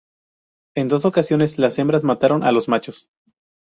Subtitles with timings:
[0.75, 3.07] En dos ocasiones, las hembras mataron a los machos.